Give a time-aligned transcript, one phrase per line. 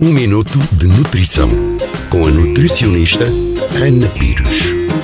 [0.00, 1.48] Um minuto de nutrição
[2.08, 4.97] com a nutricionista Ana Pires.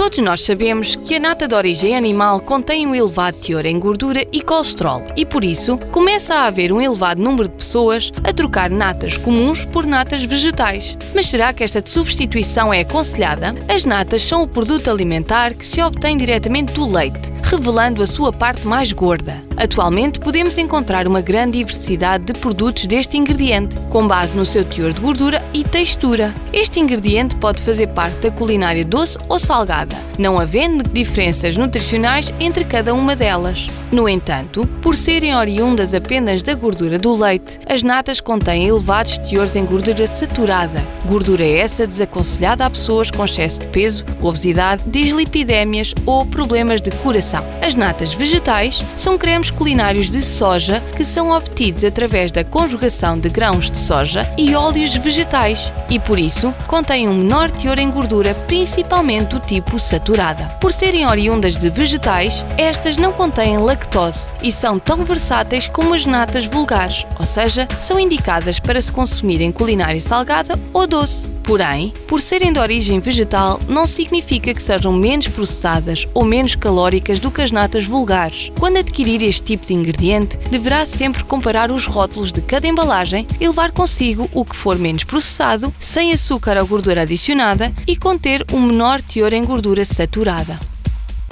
[0.00, 4.26] Todos nós sabemos que a nata de origem animal contém um elevado teor em gordura
[4.32, 8.70] e colesterol e, por isso, começa a haver um elevado número de pessoas a trocar
[8.70, 10.96] natas comuns por natas vegetais.
[11.14, 13.54] Mas será que esta substituição é aconselhada?
[13.68, 18.32] As natas são o produto alimentar que se obtém diretamente do leite, revelando a sua
[18.32, 19.50] parte mais gorda.
[19.60, 24.94] Atualmente podemos encontrar uma grande diversidade de produtos deste ingrediente, com base no seu teor
[24.94, 26.32] de gordura e textura.
[26.50, 32.64] Este ingrediente pode fazer parte da culinária doce ou salgada, não havendo diferenças nutricionais entre
[32.64, 33.66] cada uma delas.
[33.90, 39.56] No entanto, por serem oriundas apenas da gordura do leite, as natas contêm elevados teores
[39.56, 46.24] em gordura saturada, gordura essa desaconselhada a pessoas com excesso de peso, obesidade, dislipidémias ou
[46.24, 47.44] problemas de coração.
[47.66, 53.28] As natas vegetais são cremes culinários de soja que são obtidos através da conjugação de
[53.28, 58.34] grãos de soja e óleos vegetais e, por isso, contêm um menor teor em gordura,
[58.46, 60.46] principalmente do tipo saturada.
[60.60, 66.06] Por serem oriundas de vegetais, estas não contêm lactose e são tão versáteis como as
[66.06, 71.39] natas vulgares, ou seja, são indicadas para se consumir em culinária salgada ou doce.
[71.50, 77.18] Porém, por serem de origem vegetal, não significa que sejam menos processadas ou menos calóricas
[77.18, 78.52] do que as natas vulgares.
[78.56, 83.48] Quando adquirir este tipo de ingrediente, deverá sempre comparar os rótulos de cada embalagem e
[83.48, 88.60] levar consigo o que for menos processado, sem açúcar ou gordura adicionada e conter um
[88.60, 90.56] menor teor em gordura saturada.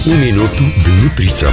[0.04, 1.52] Um minuto de nutrição.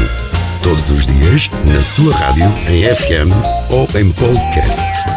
[0.64, 3.30] Todos os dias, na sua rádio, em FM
[3.70, 5.15] ou em podcast.